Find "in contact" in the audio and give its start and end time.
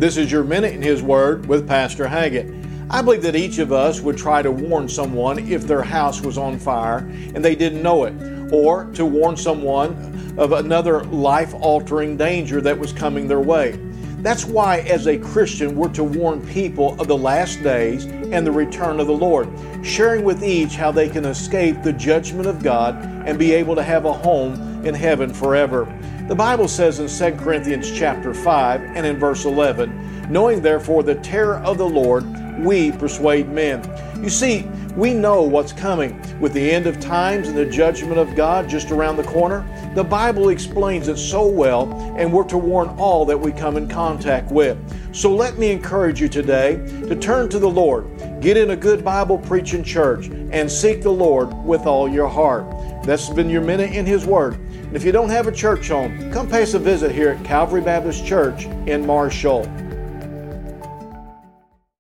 43.76-44.52